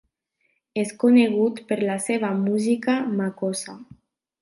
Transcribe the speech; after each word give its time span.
És 0.83 0.93
conegut 1.03 1.61
per 1.73 1.79
la 1.83 1.99
seva 2.07 2.35
música 2.41 2.99
makossa. 3.23 3.81